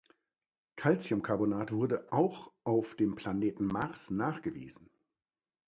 [0.77, 4.89] Calciumcarbonat wurde auch auf dem Planet Mars nachgewiesen.